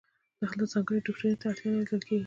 دلته 0.39 0.65
ځانګړي 0.71 0.99
دوکتورین 1.01 1.35
ته 1.39 1.45
اړتیا 1.49 1.69
نه 1.71 1.77
لیدل 1.81 2.01
کیږي. 2.07 2.19